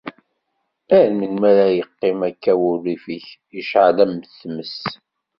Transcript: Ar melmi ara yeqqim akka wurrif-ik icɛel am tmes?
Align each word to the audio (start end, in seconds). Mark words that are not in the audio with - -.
Ar 0.97 1.07
melmi 1.17 1.45
ara 1.49 1.67
yeqqim 1.77 2.19
akka 2.29 2.53
wurrif-ik 2.61 3.27
icɛel 3.59 3.97
am 4.03 4.13
tmes? 4.39 4.77